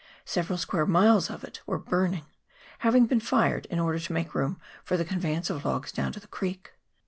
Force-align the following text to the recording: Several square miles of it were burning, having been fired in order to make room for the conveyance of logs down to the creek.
Several 0.25 0.57
square 0.57 0.87
miles 0.87 1.29
of 1.29 1.43
it 1.43 1.61
were 1.67 1.77
burning, 1.77 2.25
having 2.79 3.05
been 3.05 3.19
fired 3.19 3.67
in 3.67 3.77
order 3.77 3.99
to 3.99 4.13
make 4.13 4.33
room 4.33 4.59
for 4.83 4.97
the 4.97 5.05
conveyance 5.05 5.51
of 5.51 5.63
logs 5.63 5.91
down 5.91 6.11
to 6.13 6.19
the 6.19 6.25
creek. 6.27 6.71